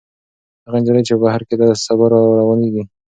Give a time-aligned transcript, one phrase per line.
[0.65, 2.83] هغه نجلۍ چې په بهر کې ده، سبا راروانېږي.